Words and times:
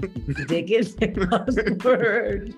Dickens 0.00 0.96
word. 1.84 2.54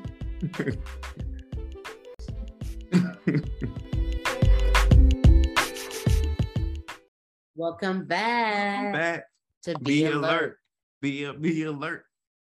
Welcome 7.56 8.06
back, 8.06 8.92
Back. 8.92 9.24
to 9.64 9.78
Be, 9.78 10.02
Be 10.02 10.04
alert. 10.06 10.16
alert. 10.16 10.56
Be 11.00 11.32
be 11.32 11.62
alert. 11.64 12.04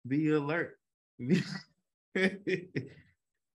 Be 0.07 0.29
alert. 0.31 0.77
Be- 1.19 1.43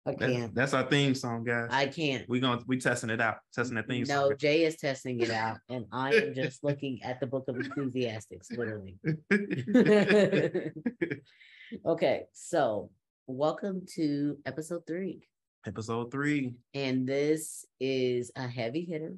I 0.06 0.14
can't. 0.16 0.56
that's 0.56 0.74
our 0.74 0.90
theme 0.90 1.14
song, 1.14 1.44
guys. 1.44 1.68
I 1.70 1.86
can't. 1.86 2.28
We're 2.28 2.42
gonna 2.42 2.62
we 2.66 2.80
testing 2.80 3.12
it 3.12 3.22
out, 3.22 3.38
testing 3.54 3.76
that 3.76 3.88
theme 3.88 4.06
No, 4.08 4.22
song. 4.22 4.30
No, 4.30 4.36
Jay 4.36 4.64
is 4.64 4.78
testing 4.78 5.20
it 5.20 5.30
out, 5.30 5.58
and 5.70 5.86
I 5.92 6.16
am 6.16 6.34
just 6.36 6.64
looking 6.64 7.04
at 7.04 7.20
the 7.20 7.28
book 7.28 7.48
of 7.48 7.58
Ecclesiastics, 7.60 8.50
literally. 8.52 8.98
okay, 11.86 12.24
so 12.34 12.90
welcome 13.28 13.86
to 13.96 14.38
episode 14.48 14.88
three. 14.88 15.28
Episode 15.68 16.12
three. 16.12 16.56
And 16.74 17.08
this 17.08 17.66
is 17.80 18.32
a 18.36 18.48
heavy 18.48 18.84
hitter. 18.84 19.16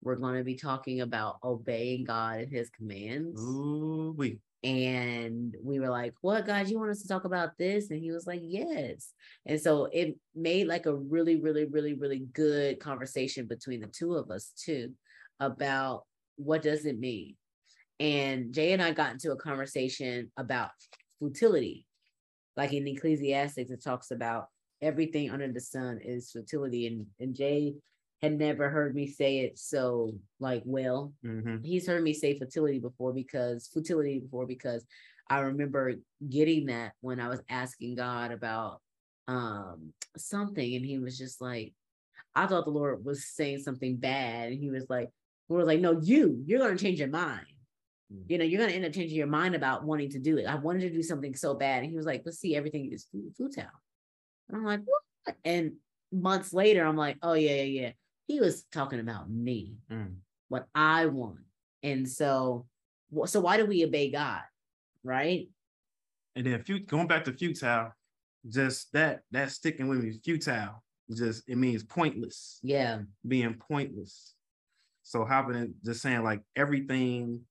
We're 0.00 0.14
going 0.14 0.36
to 0.36 0.44
be 0.44 0.54
talking 0.54 1.00
about 1.00 1.38
obeying 1.42 2.04
God 2.04 2.38
and 2.38 2.52
his 2.52 2.70
commands. 2.70 3.40
Ooh, 3.40 4.14
we 4.16 4.38
And 4.64 5.54
we 5.62 5.78
were 5.78 5.90
like, 5.90 6.14
What, 6.22 6.46
God, 6.46 6.68
you 6.68 6.78
want 6.78 6.90
us 6.90 7.02
to 7.02 7.08
talk 7.08 7.24
about 7.24 7.50
this? 7.58 7.90
And 7.90 8.00
he 8.00 8.10
was 8.10 8.26
like, 8.26 8.40
Yes. 8.42 9.12
And 9.44 9.60
so 9.60 9.90
it 9.92 10.16
made 10.34 10.66
like 10.66 10.86
a 10.86 10.94
really, 10.94 11.36
really, 11.36 11.66
really, 11.66 11.92
really 11.92 12.20
good 12.32 12.80
conversation 12.80 13.46
between 13.46 13.80
the 13.80 13.88
two 13.88 14.14
of 14.14 14.30
us, 14.30 14.52
too, 14.56 14.92
about 15.38 16.04
what 16.36 16.62
does 16.62 16.86
it 16.86 16.98
mean. 16.98 17.36
And 18.00 18.54
Jay 18.54 18.72
and 18.72 18.82
I 18.82 18.92
got 18.92 19.12
into 19.12 19.32
a 19.32 19.36
conversation 19.36 20.32
about 20.38 20.70
futility. 21.18 21.86
Like 22.56 22.72
in 22.72 22.88
Ecclesiastics, 22.88 23.70
it 23.70 23.84
talks 23.84 24.10
about 24.10 24.46
everything 24.80 25.30
under 25.30 25.52
the 25.52 25.60
sun 25.60 26.00
is 26.02 26.30
futility. 26.30 26.86
And, 26.86 27.06
and 27.20 27.34
Jay 27.34 27.74
had 28.24 28.38
never 28.38 28.68
heard 28.70 28.94
me 28.94 29.06
say 29.06 29.38
it 29.40 29.58
so 29.58 30.12
like 30.40 30.62
well. 30.64 31.12
Mhm. 31.24 31.64
he's 31.64 31.86
heard 31.86 32.02
me 32.02 32.12
say 32.12 32.38
fertility 32.38 32.78
before 32.80 33.12
because 33.12 33.68
futility 33.68 34.20
before 34.20 34.46
because 34.46 34.84
I 35.28 35.40
remember 35.40 35.94
getting 36.28 36.66
that 36.66 36.92
when 37.00 37.20
I 37.20 37.28
was 37.28 37.40
asking 37.48 37.94
God 37.96 38.32
about 38.32 38.80
um 39.26 39.92
something 40.16 40.74
and 40.74 40.84
he 40.84 40.98
was 40.98 41.16
just 41.16 41.40
like 41.40 41.72
I 42.34 42.46
thought 42.46 42.64
the 42.64 42.70
Lord 42.70 43.04
was 43.04 43.24
saying 43.24 43.60
something 43.60 43.96
bad 43.96 44.50
and 44.52 44.60
he 44.60 44.70
was 44.70 44.86
like 44.90 45.10
we 45.48 45.56
were 45.56 45.64
like 45.64 45.80
no 45.80 45.98
you 46.00 46.42
you're 46.46 46.58
going 46.58 46.76
to 46.76 46.82
change 46.84 46.98
your 46.98 47.08
mind. 47.08 47.46
Mm. 48.12 48.24
you 48.28 48.38
know 48.38 48.44
you're 48.44 48.58
going 48.58 48.70
to 48.70 48.76
end 48.76 48.84
up 48.84 48.92
changing 48.92 49.16
your 49.16 49.26
mind 49.26 49.54
about 49.54 49.84
wanting 49.84 50.10
to 50.10 50.18
do 50.18 50.36
it. 50.38 50.46
I 50.46 50.56
wanted 50.56 50.80
to 50.80 50.90
do 50.90 51.02
something 51.02 51.34
so 51.34 51.54
bad. 51.54 51.82
And 51.82 51.90
he 51.90 51.96
was 51.96 52.06
like 52.06 52.22
let's 52.26 52.38
see 52.38 52.56
everything 52.56 52.90
is 52.92 53.06
futile. 53.36 53.64
And 54.48 54.56
I'm 54.58 54.64
like 54.64 54.80
what? 54.84 55.36
And 55.44 55.72
months 56.12 56.52
later 56.52 56.84
I'm 56.84 56.96
like 56.96 57.16
oh 57.22 57.32
yeah 57.34 57.62
yeah 57.62 57.80
yeah 57.80 57.92
he 58.26 58.40
was 58.40 58.64
talking 58.72 59.00
about 59.00 59.30
me 59.30 59.76
Mm. 59.90 60.16
what 60.48 60.66
I 60.74 61.06
want. 61.06 61.40
And 61.82 62.08
so, 62.08 62.66
so 63.26 63.40
why 63.40 63.56
do 63.56 63.66
we 63.66 63.84
obey 63.84 64.10
God? 64.10 64.42
Right? 65.02 65.48
And 66.36 66.46
then 66.46 66.62
fut- 66.62 66.86
going 66.86 67.06
back 67.06 67.24
to 67.24 67.32
futile, 67.32 67.92
just 68.48 68.92
that 68.92 69.22
that 69.30 69.50
sticking 69.50 69.88
with 69.88 70.02
me, 70.02 70.18
futile. 70.24 70.82
Just 71.14 71.46
it 71.48 71.56
means 71.56 71.82
pointless, 71.84 72.60
Yeah. 72.62 73.02
being 73.28 73.54
pointless. 73.54 74.34
So 75.02 75.24
hopping 75.26 75.56
in, 75.56 75.74
just 75.84 76.00
saying 76.00 76.22
like 76.22 76.40
everything 76.56 77.46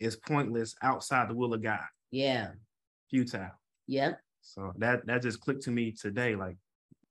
is 0.00 0.16
pointless 0.16 0.74
outside 0.82 1.28
the 1.28 1.34
will 1.34 1.52
of 1.52 1.62
God. 1.62 1.84
Yeah. 2.10 2.52
Futile. 3.10 3.50
Yep. 3.88 4.20
So 4.40 4.72
that 4.78 5.06
that 5.06 5.20
just 5.22 5.40
clicked 5.40 5.62
to 5.64 5.70
me 5.70 5.92
today. 5.92 6.34
Like 6.34 6.56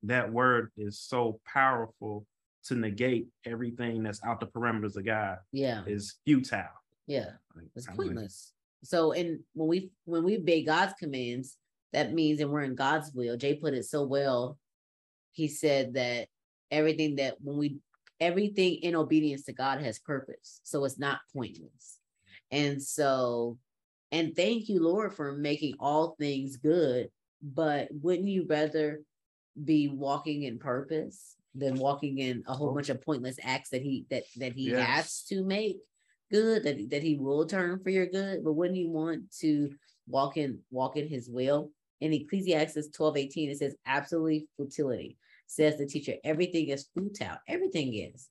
that 0.03 0.31
word 0.31 0.71
is 0.77 0.99
so 0.99 1.39
powerful 1.45 2.25
to 2.65 2.75
negate 2.75 3.27
everything 3.45 4.03
that's 4.03 4.23
out 4.23 4.39
the 4.39 4.47
parameters 4.47 4.95
of 4.95 5.05
God 5.05 5.37
Yeah. 5.51 5.83
is 5.85 6.15
futile. 6.25 6.63
Yeah. 7.07 7.31
Like, 7.55 7.65
It's 7.75 7.87
pointless. 7.87 8.53
So, 8.83 9.13
and 9.13 9.39
when 9.53 9.69
we 9.69 9.91
when 10.05 10.23
we 10.23 10.37
obey 10.37 10.63
God's 10.63 10.93
commands, 10.99 11.57
that 11.93 12.13
means 12.13 12.39
and 12.41 12.51
we're 12.51 12.63
in 12.63 12.75
God's 12.75 13.11
will. 13.13 13.37
Jay 13.37 13.55
put 13.55 13.73
it 13.73 13.85
so 13.85 14.03
well. 14.03 14.57
He 15.31 15.47
said 15.47 15.93
that 15.93 16.27
everything 16.71 17.15
that 17.15 17.35
when 17.41 17.57
we 17.57 17.77
everything 18.19 18.75
in 18.75 18.95
obedience 18.95 19.43
to 19.43 19.53
God 19.53 19.81
has 19.81 19.99
purpose. 19.99 20.59
So 20.63 20.85
it's 20.85 20.99
not 20.99 21.19
pointless. 21.33 21.99
And 22.51 22.81
so, 22.81 23.57
and 24.11 24.35
thank 24.35 24.69
you, 24.69 24.81
Lord, 24.81 25.13
for 25.13 25.33
making 25.33 25.75
all 25.79 26.15
things 26.19 26.57
good. 26.57 27.09
But 27.41 27.89
wouldn't 27.91 28.27
you 28.29 28.45
rather 28.47 29.01
be 29.61 29.87
walking 29.87 30.43
in 30.43 30.59
purpose 30.59 31.35
than 31.55 31.75
walking 31.75 32.17
in 32.19 32.43
a 32.47 32.53
whole 32.53 32.69
Oh. 32.69 32.73
bunch 32.73 32.89
of 32.89 33.01
pointless 33.01 33.37
acts 33.43 33.69
that 33.69 33.81
he 33.81 34.05
that 34.09 34.23
that 34.37 34.53
he 34.53 34.69
Yes. 34.69 34.87
has 34.87 35.23
to 35.25 35.43
make 35.43 35.77
good 36.31 36.63
that 36.63 36.89
that 36.89 37.03
he 37.03 37.15
will 37.17 37.45
turn 37.45 37.79
for 37.83 37.89
your 37.89 38.07
good? 38.07 38.43
But 38.43 38.53
wouldn't 38.53 38.77
you 38.79 38.89
want 38.89 39.31
to 39.39 39.69
walk 40.07 40.37
in 40.37 40.59
walk 40.71 40.97
in 40.97 41.07
his 41.07 41.29
will? 41.29 41.71
In 42.01 42.11
Ecclesiastes 42.11 42.89
12, 42.89 43.17
18, 43.17 43.49
it 43.49 43.57
says 43.59 43.75
absolutely 43.85 44.47
futility. 44.57 45.17
Says 45.47 45.77
the 45.77 45.85
teacher, 45.85 46.15
everything 46.23 46.67
is 46.69 46.89
futile. 46.93 47.37
Everything 47.47 47.93
is. 47.93 48.29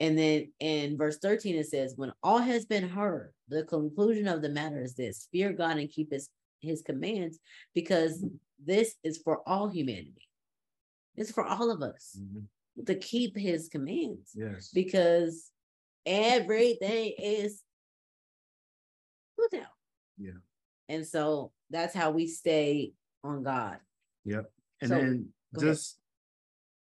And 0.00 0.16
then 0.18 0.52
in 0.60 0.96
verse 0.98 1.18
13, 1.18 1.56
it 1.56 1.66
says, 1.68 1.94
When 1.96 2.12
all 2.22 2.38
has 2.38 2.66
been 2.66 2.88
heard, 2.88 3.32
the 3.48 3.64
conclusion 3.64 4.28
of 4.28 4.42
the 4.42 4.48
matter 4.48 4.80
is 4.82 4.94
this 4.94 5.28
fear 5.32 5.52
God 5.52 5.78
and 5.78 5.90
keep 5.90 6.12
his, 6.12 6.28
his 6.60 6.82
commands, 6.82 7.38
because 7.74 8.24
this 8.64 8.94
is 9.02 9.18
for 9.18 9.40
all 9.48 9.68
humanity. 9.68 10.27
It's 11.18 11.32
for 11.32 11.44
all 11.44 11.70
of 11.70 11.82
us 11.82 12.16
mhm, 12.20 12.86
to 12.86 12.94
keep 12.94 13.36
his 13.36 13.68
commands 13.68 14.30
Yes. 14.34 14.70
because 14.72 15.50
everything 16.06 17.12
is 17.18 17.62
futile. 19.36 19.66
Yeah. 20.16 20.32
And 20.88 21.06
so 21.06 21.52
that's 21.70 21.94
how 21.94 22.10
we 22.12 22.26
stay 22.26 22.92
on 23.24 23.42
God. 23.42 23.78
Yep. 24.24 24.50
And 24.80 24.88
So, 24.88 24.94
then 24.96 25.28
go 25.54 25.60
ahead. 25.60 25.74
just 25.74 25.98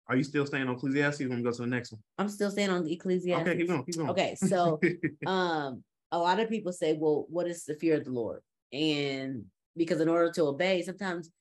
are 0.07 0.15
you 0.17 0.23
still 0.23 0.45
staying 0.45 0.67
on 0.67 0.75
Ecclesiastes? 0.75 1.21
We're 1.21 1.29
gonna 1.29 1.41
go 1.41 1.51
to 1.51 1.61
the 1.61 1.67
next 1.67 1.91
one. 1.93 2.01
I'm 2.17 2.29
still 2.29 2.51
staying 2.51 2.69
on 2.69 2.83
the 2.83 2.93
Ecclesiastes. 2.93 3.47
Okay, 3.47 3.57
keep 3.57 3.67
going, 3.67 3.83
keep 3.85 3.95
going. 3.95 4.09
Okay, 4.09 4.35
so 4.35 4.79
um 5.25 5.83
a 6.11 6.19
lot 6.19 6.39
of 6.39 6.49
people 6.49 6.73
say 6.73 6.93
well 6.93 7.25
what 7.29 7.47
is 7.47 7.63
the 7.65 7.73
fear 7.75 7.95
of 7.95 8.03
the 8.03 8.11
lord 8.11 8.41
and 8.73 9.45
because 9.77 10.01
in 10.01 10.09
order 10.09 10.29
to 10.29 10.43
obey 10.43 10.81
sometimes 10.81 11.31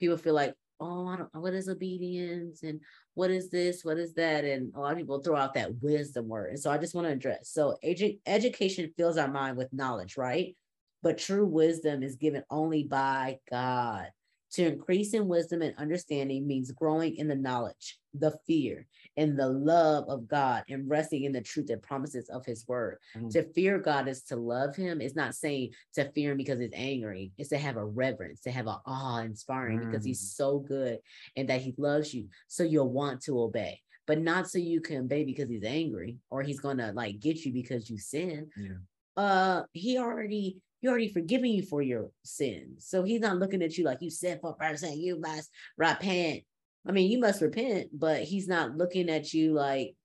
people 0.00 0.16
feel 0.16 0.34
like 0.34 0.52
oh 0.80 1.06
i 1.06 1.16
don't 1.16 1.28
what 1.34 1.54
is 1.54 1.68
obedience 1.68 2.62
and 2.62 2.80
what 3.14 3.30
is 3.30 3.48
this 3.48 3.84
what 3.84 3.96
is 3.96 4.12
that? 4.14 4.44
And 4.44 4.72
a 4.74 4.80
lot 4.80 4.92
of 4.92 4.98
people 4.98 5.20
throw 5.20 5.36
out 5.36 5.54
that 5.54 5.80
wisdom 5.80 6.28
word 6.28 6.50
and 6.50 6.60
so 6.60 6.70
i 6.70 6.78
just 6.78 6.94
want 6.94 7.06
to 7.06 7.12
address 7.12 7.50
so 7.50 7.76
edu- 7.84 8.18
education 8.26 8.92
fills 8.96 9.16
our 9.16 9.28
mind 9.28 9.56
with 9.56 9.72
knowledge 9.72 10.16
right? 10.16 10.54
But 11.02 11.18
true 11.18 11.46
wisdom 11.46 12.02
is 12.02 12.16
given 12.16 12.42
only 12.50 12.84
by 12.84 13.38
god 13.50 14.10
to 14.56 14.66
increase 14.66 15.12
in 15.12 15.28
wisdom 15.28 15.60
and 15.60 15.74
understanding 15.76 16.46
means 16.46 16.72
growing 16.72 17.16
in 17.16 17.28
the 17.28 17.34
knowledge 17.34 17.98
the 18.18 18.34
fear 18.46 18.86
and 19.18 19.38
the 19.38 19.46
love 19.46 20.08
of 20.08 20.26
God 20.26 20.64
and 20.70 20.88
resting 20.88 21.24
in 21.24 21.32
the 21.32 21.42
truth 21.42 21.68
and 21.68 21.82
promises 21.82 22.30
of 22.30 22.46
his 22.46 22.66
word. 22.66 22.96
Mm. 23.14 23.30
To 23.32 23.42
fear 23.52 23.78
God 23.78 24.08
is 24.08 24.22
to 24.24 24.36
love 24.36 24.74
him. 24.74 25.02
It's 25.02 25.14
not 25.14 25.34
saying 25.34 25.72
to 25.96 26.10
fear 26.12 26.30
him 26.32 26.38
because 26.38 26.58
he's 26.58 26.70
angry. 26.72 27.32
It's 27.36 27.50
to 27.50 27.58
have 27.58 27.76
a 27.76 27.84
reverence, 27.84 28.40
to 28.42 28.50
have 28.50 28.68
an 28.68 28.76
awe 28.86 29.18
inspiring 29.18 29.80
because 29.80 30.02
he's 30.02 30.22
Mm. 30.22 30.34
so 30.36 30.58
good 30.60 31.00
and 31.36 31.50
that 31.50 31.60
he 31.60 31.74
loves 31.76 32.14
you. 32.14 32.28
So 32.48 32.62
you'll 32.62 32.90
want 32.90 33.20
to 33.24 33.38
obey, 33.38 33.82
but 34.06 34.18
not 34.18 34.48
so 34.48 34.56
you 34.58 34.80
can 34.80 35.04
obey 35.04 35.24
because 35.24 35.50
he's 35.50 35.64
angry 35.64 36.16
or 36.30 36.42
he's 36.42 36.60
gonna 36.60 36.92
like 36.94 37.20
get 37.20 37.44
you 37.44 37.52
because 37.52 37.90
you 37.90 37.98
sin. 37.98 38.48
Yeah. 38.56 39.22
Uh 39.22 39.62
he 39.74 39.98
already 39.98 40.56
he 40.86 40.90
already 40.90 41.08
forgiven 41.12 41.50
you 41.50 41.62
for 41.64 41.82
your 41.82 42.10
sins. 42.24 42.86
So 42.86 43.02
he's 43.02 43.20
not 43.20 43.38
looking 43.38 43.60
at 43.62 43.76
you 43.76 43.84
like 43.84 43.98
you 44.00 44.08
sinful 44.10 44.52
person, 44.54 44.98
you 45.00 45.18
must 45.18 45.50
repent. 45.76 46.44
I 46.86 46.92
mean, 46.92 47.10
you 47.10 47.18
must 47.18 47.42
repent, 47.42 47.88
but 47.92 48.22
he's 48.22 48.46
not 48.46 48.76
looking 48.76 49.08
at 49.10 49.34
you 49.34 49.52
like 49.52 49.96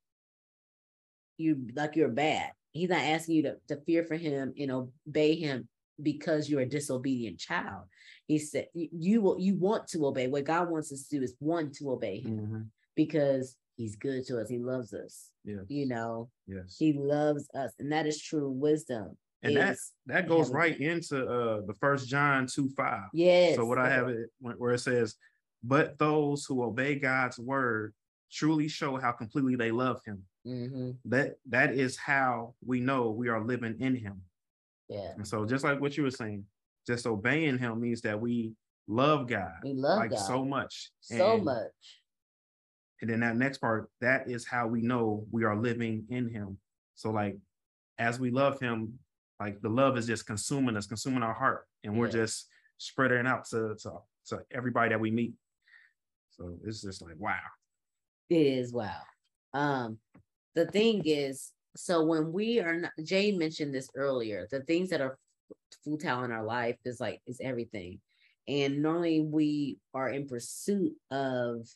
you 1.37 1.67
like 1.75 1.95
you're 1.95 2.09
bad. 2.09 2.51
He's 2.71 2.89
not 2.89 3.01
asking 3.01 3.35
you 3.35 3.43
to, 3.43 3.55
to 3.67 3.81
fear 3.85 4.03
for 4.03 4.15
him 4.15 4.53
and 4.57 4.71
obey 4.71 5.35
him 5.35 5.67
because 6.01 6.49
you're 6.49 6.61
a 6.61 6.65
disobedient 6.69 7.37
child. 7.37 7.83
He 8.25 8.39
said 8.39 8.67
you- 8.73 9.21
will 9.21 9.39
you 9.39 9.55
want 9.55 9.87
to 9.89 10.05
obey. 10.07 10.27
What 10.27 10.45
God 10.45 10.69
wants 10.71 10.91
us 10.91 11.07
to 11.07 11.17
do 11.19 11.23
is 11.23 11.35
one 11.39 11.71
to 11.73 11.91
obey 11.91 12.21
him 12.21 12.39
Mhm, 12.39 12.65
because 12.95 13.55
he's 13.77 13.95
good 13.95 14.25
to 14.27 14.39
us. 14.39 14.49
He 14.49 14.57
loves 14.57 14.93
us. 14.93 15.29
Yes. 15.45 15.65
You 15.67 15.85
know, 15.87 16.29
Yes. 16.47 16.75
he 16.79 16.93
loves 16.93 17.47
us, 17.53 17.73
and 17.77 17.91
that 17.91 18.07
is 18.07 18.19
true 18.19 18.49
wisdom. 18.49 19.17
And 19.43 19.55
that 19.57 19.73
is 19.73 19.91
that 20.05 20.27
goes 20.27 20.49
right 20.51 20.79
into 20.79 21.25
uh 21.25 21.61
the 21.65 21.73
first 21.79 22.07
John 22.07 22.47
2 22.47 22.69
5. 22.69 22.99
Yes. 23.13 23.55
So 23.55 23.65
what 23.65 23.77
I 23.79 23.89
have 23.89 24.07
it 24.09 24.29
where 24.39 24.73
it 24.73 24.79
says, 24.79 25.15
but 25.63 25.97
those 25.97 26.45
who 26.45 26.63
obey 26.63 26.95
God's 26.95 27.39
word 27.39 27.93
truly 28.31 28.67
show 28.67 28.97
how 28.97 29.11
completely 29.11 29.55
they 29.55 29.71
love 29.71 29.99
him. 30.05 30.23
Mhm. 30.45 30.97
That 31.05 31.35
that 31.49 31.73
is 31.73 31.97
how 31.97 32.55
we 32.65 32.79
know 32.79 33.09
we 33.11 33.29
are 33.29 33.43
living 33.43 33.75
in 33.79 33.95
him. 33.95 34.21
Yeah. 34.89 35.13
And 35.15 35.27
so 35.27 35.45
just 35.45 35.63
like 35.63 35.79
what 35.81 35.97
you 35.97 36.03
were 36.03 36.11
saying, 36.11 36.45
just 36.87 37.05
obeying 37.07 37.57
him 37.57 37.79
means 37.81 38.01
that 38.01 38.19
we 38.19 38.53
love 38.87 39.27
God 39.27 39.53
We 39.63 39.73
love 39.73 39.99
like 39.99 40.11
God 40.11 40.19
so 40.19 40.43
much. 40.45 40.91
so 40.99 41.35
And- 41.35 41.45
much. 41.45 42.01
And 43.01 43.09
then 43.09 43.21
that 43.21 43.35
next 43.35 43.57
part, 43.57 43.89
that 44.01 44.29
is 44.29 44.45
how 44.45 44.67
we 44.67 44.81
know 44.83 45.25
we 45.31 45.43
are 45.43 45.55
living 45.55 46.05
in 46.09 46.29
him. 46.29 46.59
So 46.95 47.09
like 47.11 47.37
as 47.97 48.19
we 48.19 48.29
love 48.31 48.59
him, 48.59 48.99
like 49.41 49.59
the 49.61 49.69
love 49.69 49.97
is 49.97 50.05
just 50.05 50.27
consuming 50.27 50.77
us, 50.77 50.85
consuming 50.85 51.23
our 51.23 51.33
heart, 51.33 51.65
and 51.83 51.97
we're 51.97 52.11
just 52.11 52.47
spreading 52.77 53.25
out 53.25 53.45
to, 53.45 53.75
to 53.81 53.91
to 54.27 54.39
everybody 54.51 54.89
that 54.89 54.99
we 54.99 55.09
meet. 55.09 55.33
So 56.29 56.57
it's 56.63 56.81
just 56.83 57.01
like 57.01 57.15
wow. 57.17 57.33
It 58.29 58.35
is 58.35 58.71
wow. 58.71 59.01
Um, 59.53 59.97
the 60.53 60.67
thing 60.67 61.01
is, 61.05 61.53
so 61.75 62.05
when 62.05 62.31
we 62.31 62.59
are 62.59 62.81
not, 62.81 62.91
Jay 63.03 63.31
mentioned 63.31 63.73
this 63.73 63.89
earlier, 63.95 64.47
the 64.51 64.61
things 64.61 64.89
that 64.91 65.01
are 65.01 65.17
futile 65.83 66.23
in 66.23 66.31
our 66.31 66.45
life 66.45 66.77
is 66.85 66.99
like 66.99 67.19
is 67.25 67.41
everything. 67.41 67.99
And 68.47 68.83
normally 68.83 69.21
we 69.21 69.79
are 69.95 70.09
in 70.09 70.27
pursuit 70.27 70.93
of 71.09 71.67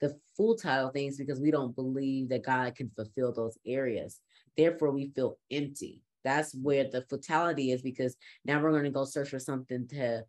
the 0.00 0.18
futile 0.36 0.90
things 0.90 1.16
because 1.16 1.40
we 1.40 1.52
don't 1.52 1.76
believe 1.76 2.28
that 2.30 2.44
God 2.44 2.74
can 2.74 2.90
fulfill 2.96 3.32
those 3.32 3.56
areas. 3.64 4.20
Therefore, 4.56 4.90
we 4.90 5.12
feel 5.14 5.38
empty. 5.50 6.02
That's 6.24 6.54
where 6.54 6.84
the 6.84 7.02
fatality 7.08 7.72
is 7.72 7.82
because 7.82 8.16
now 8.44 8.60
we're 8.60 8.72
going 8.72 8.84
to 8.84 8.90
go 8.90 9.04
search 9.04 9.30
for 9.30 9.38
something 9.38 9.86
to 9.88 10.22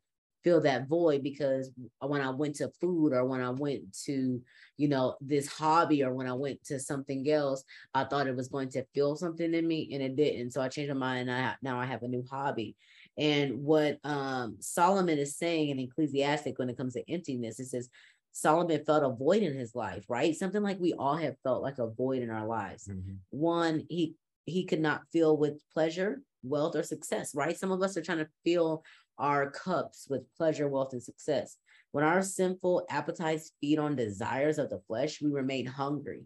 fill 0.43 0.61
that 0.61 0.87
void 0.87 1.21
because 1.23 1.71
when 1.99 2.21
I 2.21 2.29
went 2.29 2.55
to 2.55 2.71
food 2.79 3.13
or 3.13 3.25
when 3.25 3.41
I 3.41 3.49
went 3.49 3.93
to, 4.05 4.41
you 4.77 4.87
know, 4.87 5.15
this 5.21 5.47
hobby 5.47 6.03
or 6.03 6.13
when 6.13 6.27
I 6.27 6.33
went 6.33 6.63
to 6.65 6.79
something 6.79 7.29
else, 7.29 7.63
I 7.93 8.05
thought 8.05 8.27
it 8.27 8.35
was 8.35 8.47
going 8.47 8.69
to 8.69 8.85
fill 8.95 9.15
something 9.15 9.53
in 9.53 9.67
me 9.67 9.89
and 9.93 10.01
it 10.01 10.15
didn't. 10.15 10.51
So 10.51 10.61
I 10.61 10.69
changed 10.69 10.93
my 10.93 10.99
mind 10.99 11.29
and 11.29 11.31
I, 11.31 11.55
now 11.61 11.79
I 11.79 11.85
have 11.85 12.03
a 12.03 12.07
new 12.07 12.23
hobby. 12.29 12.75
And 13.17 13.63
what 13.63 13.97
um, 14.05 14.57
Solomon 14.59 15.19
is 15.19 15.37
saying 15.37 15.69
in 15.69 15.79
Ecclesiastic 15.79 16.57
when 16.57 16.69
it 16.69 16.77
comes 16.77 16.93
to 16.93 17.11
emptiness, 17.11 17.59
it 17.59 17.65
says 17.65 17.89
Solomon 18.31 18.83
felt 18.85 19.03
a 19.03 19.09
void 19.09 19.43
in 19.43 19.57
his 19.57 19.75
life, 19.75 20.05
right? 20.07 20.35
Something 20.35 20.63
like 20.63 20.79
we 20.79 20.93
all 20.93 21.17
have 21.17 21.35
felt 21.43 21.61
like 21.61 21.79
a 21.79 21.87
void 21.87 22.21
in 22.21 22.29
our 22.29 22.47
lives. 22.47 22.89
One, 23.31 23.85
he 23.89 24.15
he 24.45 24.65
could 24.65 24.79
not 24.79 25.03
fill 25.11 25.37
with 25.37 25.61
pleasure, 25.73 26.21
wealth, 26.43 26.75
or 26.75 26.83
success, 26.83 27.35
right? 27.35 27.57
Some 27.57 27.71
of 27.71 27.81
us 27.81 27.97
are 27.97 28.01
trying 28.01 28.19
to 28.19 28.29
fill 28.45 28.83
our 29.17 29.51
cups 29.51 30.07
with 30.09 30.33
pleasure, 30.35 30.67
wealth, 30.67 30.93
and 30.93 31.03
success. 31.03 31.57
When 31.91 32.03
our 32.03 32.21
sinful 32.21 32.85
appetites 32.89 33.51
feed 33.59 33.79
on 33.79 33.95
desires 33.95 34.57
of 34.57 34.69
the 34.69 34.81
flesh, 34.87 35.21
we 35.21 35.29
remain 35.29 35.65
hungry. 35.65 36.23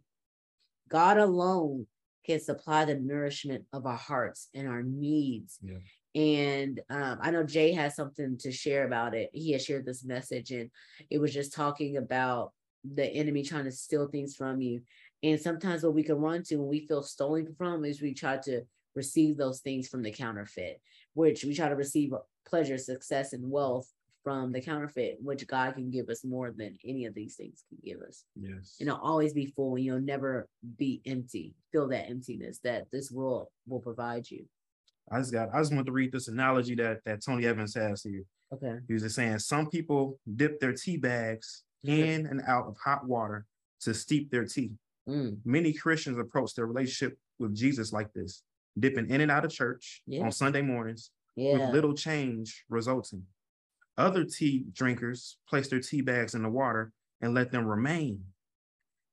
God 0.89 1.17
alone 1.17 1.87
can 2.25 2.39
supply 2.39 2.85
the 2.85 2.95
nourishment 2.95 3.65
of 3.73 3.85
our 3.85 3.97
hearts 3.97 4.49
and 4.53 4.67
our 4.67 4.83
needs. 4.83 5.59
Yeah. 5.61 5.77
And 6.15 6.79
um, 6.89 7.17
I 7.21 7.31
know 7.31 7.43
Jay 7.43 7.71
has 7.73 7.95
something 7.95 8.37
to 8.39 8.51
share 8.51 8.85
about 8.85 9.15
it. 9.15 9.31
He 9.33 9.51
has 9.53 9.65
shared 9.65 9.85
this 9.85 10.05
message, 10.05 10.51
and 10.51 10.69
it 11.09 11.19
was 11.19 11.33
just 11.33 11.53
talking 11.53 11.97
about 11.97 12.51
the 12.83 13.05
enemy 13.05 13.43
trying 13.43 13.63
to 13.65 13.71
steal 13.71 14.07
things 14.07 14.35
from 14.35 14.61
you. 14.61 14.81
And 15.23 15.39
sometimes 15.39 15.83
what 15.83 15.95
we 15.95 16.03
can 16.03 16.17
run 16.17 16.43
to 16.43 16.57
when 16.57 16.67
we 16.67 16.85
feel 16.85 17.01
stolen 17.01 17.55
from 17.57 17.85
is 17.85 18.01
we 18.01 18.13
try 18.13 18.37
to 18.37 18.63
receive 18.95 19.37
those 19.37 19.61
things 19.61 19.87
from 19.87 20.03
the 20.03 20.11
counterfeit, 20.11 20.81
which 21.13 21.43
we 21.45 21.55
try 21.55 21.69
to 21.69 21.75
receive 21.75 22.11
pleasure, 22.45 22.77
success, 22.77 23.33
and 23.33 23.49
wealth 23.49 23.89
from 24.23 24.51
the 24.51 24.61
counterfeit, 24.61 25.17
which 25.21 25.47
God 25.47 25.75
can 25.75 25.89
give 25.89 26.09
us 26.09 26.23
more 26.23 26.51
than 26.51 26.77
any 26.85 27.05
of 27.05 27.13
these 27.13 27.35
things 27.35 27.63
can 27.67 27.77
give 27.83 28.01
us. 28.01 28.23
Yes. 28.39 28.77
And 28.79 28.87
know, 28.87 28.99
always 29.01 29.33
be 29.33 29.47
full 29.47 29.75
and 29.75 29.83
you'll 29.83 30.01
never 30.01 30.47
be 30.77 31.01
empty. 31.05 31.55
Feel 31.71 31.87
that 31.89 32.09
emptiness 32.09 32.59
that 32.63 32.87
this 32.91 33.11
world 33.11 33.47
will 33.67 33.79
provide 33.79 34.29
you. 34.29 34.45
I 35.11 35.19
just 35.19 35.33
got 35.33 35.49
I 35.53 35.59
just 35.59 35.73
want 35.73 35.85
to 35.85 35.91
read 35.91 36.13
this 36.13 36.29
analogy 36.29 36.75
that 36.75 36.99
that 37.05 37.23
Tony 37.23 37.45
Evans 37.45 37.75
has 37.75 38.03
here. 38.03 38.23
Okay. 38.53 38.77
He 38.87 38.93
was 38.93 39.03
just 39.03 39.15
saying 39.15 39.39
some 39.39 39.69
people 39.69 40.17
dip 40.35 40.59
their 40.59 40.73
tea 40.73 40.95
bags 40.95 41.63
in 41.83 42.25
and 42.25 42.41
out 42.47 42.67
of 42.67 42.77
hot 42.81 43.05
water 43.05 43.45
to 43.81 43.93
steep 43.93 44.31
their 44.31 44.45
tea. 44.45 44.71
Mm, 45.07 45.39
Many 45.45 45.73
Christians 45.73 46.17
approach 46.17 46.53
their 46.55 46.65
relationship 46.65 47.17
with 47.39 47.55
Jesus 47.55 47.91
like 47.91 48.13
this, 48.13 48.43
dipping 48.79 49.09
in 49.09 49.21
and 49.21 49.31
out 49.31 49.45
of 49.45 49.51
church 49.51 50.01
Yeah. 50.07 50.23
on 50.23 50.31
Sunday 50.31 50.61
mornings 50.61 51.11
yeah. 51.35 51.53
with 51.57 51.69
little 51.73 51.93
change 51.93 52.63
resulting. 52.69 53.25
Other 53.97 54.23
tea 54.25 54.65
drinkers 54.71 55.37
place 55.47 55.67
their 55.67 55.79
tea 55.81 56.01
bags 56.01 56.35
in 56.35 56.43
the 56.43 56.49
water 56.49 56.91
and 57.21 57.33
let 57.33 57.51
them 57.51 57.65
remain. 57.65 58.23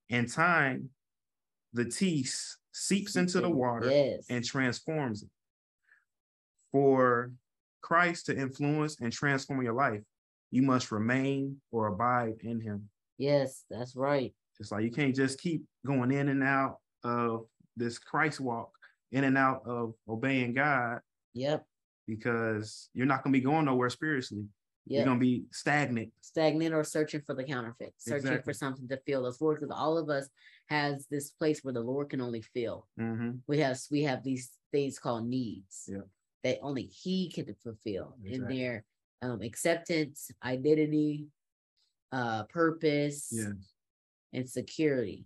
In 0.09 0.27
time, 0.27 0.91
the 1.73 1.85
tea 1.85 2.27
seeps 2.73 3.17
into 3.17 3.41
the 3.41 3.51
water 3.51 3.91
Yes. 3.91 4.27
and 4.31 4.45
transforms 4.45 5.23
it. 5.23 5.29
For 6.73 7.33
Christ 7.81 8.27
to 8.27 8.37
influence 8.39 9.01
and 9.01 9.13
transform 9.13 9.63
your 9.63 9.73
life, 9.75 10.03
you 10.51 10.63
must 10.63 10.93
remain 10.93 11.61
or 11.71 11.87
abide 11.89 12.37
in 12.43 12.61
him. 12.61 12.91
yes, 13.19 13.65
that's 13.69 13.95
right. 13.97 14.35
It's 14.61 14.71
like 14.71 14.85
you 14.85 14.91
can't 14.91 15.15
just 15.15 15.41
keep 15.41 15.65
going 15.87 16.13
in 16.13 16.29
and 16.29 16.43
out 16.45 16.77
of 17.03 17.47
this 17.77 17.99
Christ 17.99 18.41
walk, 18.41 18.71
in 19.11 19.25
and 19.25 19.37
out 19.39 19.63
of 19.65 19.95
obeying 20.09 20.53
God, 20.55 21.01
Yep. 21.35 21.65
because 22.07 22.91
you're 22.93 23.07
not 23.07 23.25
going 23.25 23.33
to 23.33 23.39
be 23.39 23.45
going 23.45 23.65
nowhere 23.65 23.89
spiritually. 23.91 24.45
You're 24.87 25.05
going 25.05 25.19
to 25.19 25.25
be 25.25 25.45
stagnant. 25.53 26.13
stagnant 26.21 26.75
or 26.75 26.83
searching 26.85 27.21
for 27.21 27.35
the 27.35 27.45
counterfeit, 27.45 27.95
searching 27.97 28.43
for 28.43 28.53
something 28.53 28.89
to 28.89 28.97
fill 29.07 29.25
us. 29.25 29.41
Lord, 29.41 29.61
because 29.61 29.75
all 29.77 29.97
of 29.97 30.09
us 30.11 30.29
has 30.69 31.07
this 31.07 31.31
place 31.31 31.63
where 31.63 31.75
the 31.75 31.81
Lord 31.81 32.11
can 32.11 32.21
only 32.21 32.41
fill. 32.43 32.89
Mhm. 32.99 33.41
We 33.47 33.59
have 33.61 33.79
we 33.91 34.03
have 34.03 34.23
these 34.25 34.51
things 34.73 34.99
called 34.99 35.27
needs 35.29 35.89
Yeah. 35.91 36.01
that 36.43 36.59
only 36.61 36.85
He 36.87 37.31
can 37.31 37.55
fulfill 37.55 38.17
in 38.25 38.47
their 38.47 38.85
um, 39.23 39.43
acceptance, 39.43 40.31
identity, 40.43 41.29
uh, 42.11 42.45
purpose, 42.45 43.31
Yeah. 43.31 43.53
And 44.33 44.49
security. 44.49 45.25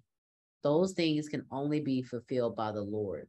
Those 0.63 0.93
things 0.93 1.29
can 1.29 1.45
only 1.51 1.81
be 1.81 2.03
fulfilled 2.03 2.57
by 2.57 2.73
the 2.73 2.83
Lord. 2.83 3.29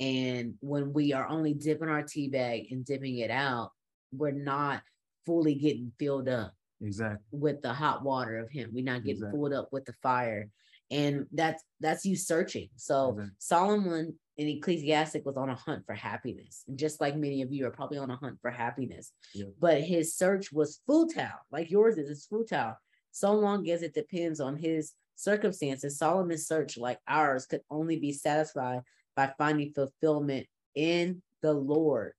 And 0.00 0.54
when 0.60 0.92
we 0.92 1.12
are 1.12 1.28
only 1.28 1.52
dipping 1.54 1.88
our 1.88 2.02
tea 2.02 2.28
bag 2.28 2.68
and 2.70 2.84
dipping 2.84 3.18
it 3.18 3.30
out, 3.30 3.72
we're 4.12 4.30
not 4.30 4.82
fully 5.26 5.54
getting 5.54 5.92
filled 5.98 6.28
up 6.28 6.54
Exactly. 6.80 7.18
with 7.30 7.60
the 7.62 7.72
hot 7.72 8.04
water 8.04 8.38
of 8.38 8.50
him. 8.50 8.70
We're 8.72 8.84
not 8.84 9.02
getting 9.02 9.16
Exactly. 9.16 9.38
pulled 9.38 9.52
up 9.52 9.68
with 9.72 9.84
the 9.84 9.92
fire. 10.02 10.48
And 10.90 11.26
that's 11.32 11.62
that's 11.80 12.04
you 12.06 12.14
searching. 12.16 12.68
So 12.76 13.10
Exactly. 13.10 13.34
Solomon 13.38 14.18
in 14.36 14.48
Ecclesiastic 14.48 15.26
was 15.26 15.36
on 15.36 15.50
a 15.50 15.54
hunt 15.56 15.84
for 15.86 15.94
happiness. 15.94 16.62
And 16.68 16.78
just 16.78 17.00
like 17.00 17.16
many 17.16 17.42
of 17.42 17.52
you 17.52 17.66
are 17.66 17.70
probably 17.70 17.98
on 17.98 18.10
a 18.10 18.16
hunt 18.16 18.38
for 18.40 18.50
happiness. 18.50 19.12
Yeah. 19.34 19.46
But 19.58 19.80
his 19.82 20.14
search 20.16 20.52
was 20.52 20.80
futile, 20.86 21.40
like 21.50 21.70
yours 21.70 21.98
is, 21.98 22.08
it's 22.08 22.26
futile. 22.26 22.76
So 23.16 23.32
long 23.32 23.66
as 23.70 23.82
it 23.82 23.94
depends 23.94 24.40
on 24.40 24.58
his 24.58 24.92
circumstances, 25.14 25.96
Solomon's 25.96 26.46
search, 26.46 26.76
like 26.76 26.98
ours, 27.08 27.46
could 27.46 27.62
only 27.70 27.98
be 27.98 28.12
satisfied 28.12 28.82
by 29.14 29.32
finding 29.38 29.72
fulfillment 29.72 30.46
in 30.74 31.22
the 31.40 31.54
Lord 31.54 32.12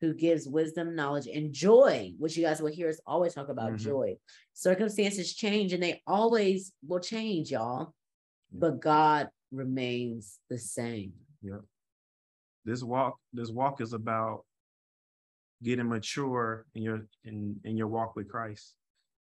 who 0.00 0.12
gives 0.14 0.48
wisdom, 0.48 0.96
knowledge, 0.96 1.28
and 1.28 1.52
joy, 1.52 2.14
which 2.18 2.36
you 2.36 2.42
guys 2.42 2.60
will 2.60 2.72
hear 2.72 2.88
us 2.88 3.00
always 3.06 3.32
talk 3.32 3.48
about 3.48 3.74
Mhm. 3.74 3.78
joy. 3.78 4.18
Circumstances 4.54 5.36
change 5.36 5.72
and 5.72 5.80
they 5.80 6.02
always 6.04 6.72
will 6.84 6.98
change, 6.98 7.52
y'all, 7.52 7.94
Yeah. 8.50 8.58
but 8.58 8.80
God 8.80 9.30
remains 9.52 10.40
the 10.48 10.58
same. 10.58 11.12
This 12.64 12.82
walk, 12.82 13.20
this 13.32 13.50
walk 13.52 13.80
is 13.80 13.92
about 13.92 14.44
getting 15.62 15.88
mature 15.88 16.66
in 16.74 16.82
your 16.82 17.08
in 17.22 17.60
in 17.62 17.76
your 17.76 17.86
walk 17.86 18.16
with 18.16 18.28
Christ. 18.28 18.74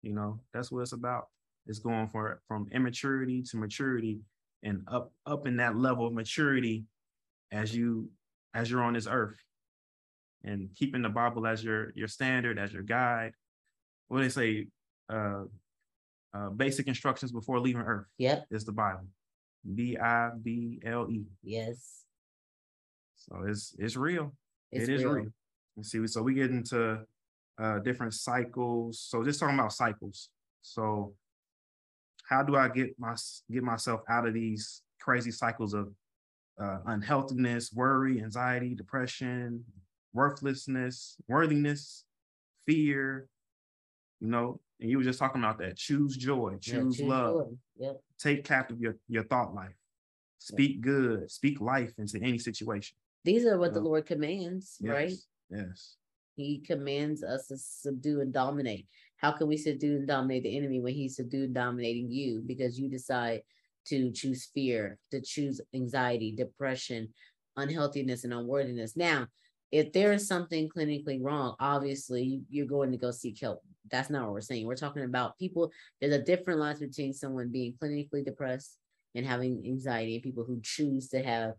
You 0.04 0.12
know, 0.12 0.38
that's 0.52 0.70
what 0.70 0.80
it's 0.82 0.92
about. 0.92 1.28
It's 1.66 1.78
going 1.78 2.08
for 2.08 2.42
from 2.46 2.68
immaturity 2.72 3.42
to 3.50 3.56
maturity 3.56 4.20
and 4.62 4.82
up 4.86 5.12
up 5.24 5.46
in 5.46 5.56
that 5.56 5.76
level 5.76 6.06
of 6.06 6.12
maturity 6.12 6.84
as 7.50 7.74
you 7.74 8.10
as 8.52 8.70
you're 8.70 8.82
on 8.82 8.92
this 8.92 9.06
earth 9.10 9.38
and 10.44 10.68
keeping 10.76 11.00
the 11.00 11.08
Bible 11.08 11.46
as 11.46 11.64
your 11.64 11.92
your 11.94 12.06
standard, 12.08 12.58
as 12.58 12.70
your 12.72 12.82
guide. 12.82 13.32
What 14.08 14.18
do 14.18 14.24
they 14.24 14.28
say? 14.28 14.66
Uh, 15.08 15.44
uh, 16.34 16.48
basic 16.50 16.86
instructions 16.88 17.30
before 17.32 17.60
leaving 17.60 17.82
earth 17.82 18.06
Yep. 18.18 18.46
is 18.50 18.64
the 18.64 18.72
Bible. 18.72 19.06
B 19.74 19.96
I 19.96 20.30
B 20.42 20.80
L 20.84 21.08
E. 21.10 21.24
Yes. 21.42 22.02
So 23.16 23.44
it's 23.46 23.74
it's 23.78 23.96
real. 23.96 24.34
It's 24.70 24.88
It 24.88 24.94
is 24.94 25.04
real. 25.04 25.12
real. 25.14 25.26
You 25.76 25.82
see, 25.84 26.06
so 26.06 26.22
we 26.22 26.34
get 26.34 26.50
into 26.50 27.00
uh 27.58 27.78
different 27.80 28.14
cycles. 28.14 29.00
So 29.00 29.22
just 29.24 29.40
talking 29.40 29.58
about 29.58 29.72
cycles. 29.72 30.30
So 30.62 31.14
how 32.28 32.42
do 32.42 32.56
I 32.56 32.68
get 32.68 32.98
my 32.98 33.14
get 33.50 33.62
myself 33.62 34.00
out 34.08 34.26
of 34.26 34.34
these 34.34 34.82
crazy 35.00 35.30
cycles 35.30 35.74
of 35.74 35.92
uh, 36.58 36.78
unhealthiness, 36.86 37.72
worry, 37.72 38.22
anxiety, 38.22 38.74
depression, 38.74 39.64
worthlessness, 40.12 41.16
worthiness, 41.28 42.04
fear? 42.66 43.28
You 44.20 44.28
know, 44.28 44.60
and 44.80 44.90
you 44.90 44.98
were 44.98 45.04
just 45.04 45.18
talking 45.18 45.42
about 45.42 45.58
that. 45.58 45.76
Choose 45.76 46.16
joy, 46.16 46.52
Yeah, 46.52 46.58
choose 46.80 46.96
choose 46.96 47.08
love. 47.08 47.48
Yep. 47.76 48.00
take 48.18 48.44
captive 48.44 48.80
your, 48.80 48.96
your 49.08 49.24
thought 49.24 49.54
life. 49.54 49.74
Speak 50.38 50.80
good, 50.80 51.30
speak 51.30 51.60
life 51.60 51.92
into 51.98 52.18
any 52.22 52.38
situation. 52.38 52.96
These 53.24 53.44
are 53.46 53.58
what 53.58 53.74
the 53.74 53.80
Yeah. 53.80 53.84
Lord 53.84 54.06
commands, 54.06 54.78
right? 54.82 55.12
Yes. 55.50 55.96
He 56.36 56.58
commands 56.58 57.22
us 57.22 57.48
to 57.48 57.56
subdue 57.56 58.20
and 58.20 58.32
dominate. 58.32 58.86
How 59.16 59.32
can 59.32 59.46
we 59.46 59.56
subdue 59.56 59.96
and 59.96 60.06
dominate 60.06 60.42
the 60.42 60.56
enemy 60.56 60.80
when 60.80 60.94
he's 60.94 61.16
subdued 61.16 61.44
and 61.44 61.54
dominating 61.54 62.10
you 62.10 62.42
because 62.44 62.78
you 62.78 62.88
decide 62.88 63.42
to 63.86 64.10
choose 64.10 64.50
fear, 64.54 64.98
to 65.10 65.20
choose 65.20 65.60
anxiety, 65.74 66.32
depression, 66.32 67.08
unhealthiness, 67.56 68.24
and 68.24 68.32
unworthiness? 68.32 68.96
Now, 68.96 69.28
if 69.70 69.92
there 69.92 70.12
is 70.12 70.28
something 70.28 70.68
clinically 70.68 71.18
wrong, 71.22 71.54
obviously 71.58 72.42
you're 72.50 72.66
going 72.66 72.90
to 72.92 72.98
go 72.98 73.10
seek 73.10 73.40
help. 73.40 73.62
That's 73.90 74.10
not 74.10 74.22
what 74.24 74.32
we're 74.32 74.40
saying. 74.40 74.66
We're 74.66 74.76
talking 74.76 75.04
about 75.04 75.38
people. 75.38 75.70
There's 76.00 76.14
a 76.14 76.22
different 76.22 76.60
line 76.60 76.78
between 76.78 77.12
someone 77.12 77.50
being 77.50 77.74
clinically 77.82 78.24
depressed 78.24 78.78
and 79.14 79.24
having 79.24 79.62
anxiety, 79.66 80.14
and 80.14 80.22
people 80.22 80.44
who 80.44 80.60
choose 80.62 81.08
to 81.10 81.22
have, 81.22 81.52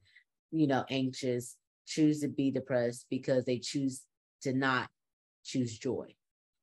you 0.51 0.67
know, 0.67 0.84
anxious, 0.89 1.55
choose 1.86 2.20
to 2.22 2.27
be 2.27 2.51
depressed 2.51 3.05
because 3.10 3.46
they 3.46 3.60
choose 3.60 4.03
to 4.45 4.53
not 4.53 4.87
choose 5.43 5.77
joy. 5.77 6.07